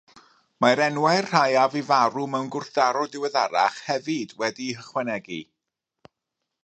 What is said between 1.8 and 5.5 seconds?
farw mewn gwrthdaro diweddarach hefyd wedi'u hychwanegu.